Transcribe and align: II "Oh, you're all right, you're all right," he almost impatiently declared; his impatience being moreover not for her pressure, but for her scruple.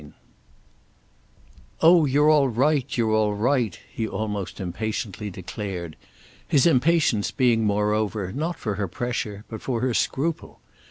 II 0.01 0.13
"Oh, 1.81 2.05
you're 2.07 2.27
all 2.31 2.49
right, 2.49 2.97
you're 2.97 3.11
all 3.13 3.35
right," 3.35 3.79
he 3.93 4.07
almost 4.07 4.59
impatiently 4.59 5.29
declared; 5.29 5.95
his 6.47 6.65
impatience 6.65 7.29
being 7.29 7.65
moreover 7.65 8.31
not 8.31 8.57
for 8.57 8.73
her 8.81 8.87
pressure, 8.87 9.45
but 9.47 9.61
for 9.61 9.81
her 9.81 9.93
scruple. 9.93 10.59